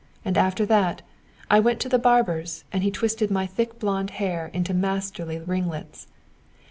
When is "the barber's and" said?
1.87-2.81